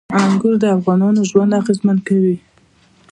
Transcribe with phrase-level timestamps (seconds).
[0.23, 2.35] انګور د افغانانو ژوند اغېزمن کوي.